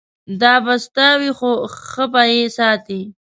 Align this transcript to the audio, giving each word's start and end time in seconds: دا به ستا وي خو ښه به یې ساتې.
دا 0.41 0.53
به 0.65 0.75
ستا 0.85 1.07
وي 1.19 1.31
خو 1.37 1.51
ښه 1.91 2.05
به 2.11 2.21
یې 2.33 2.43
ساتې. 2.57 3.01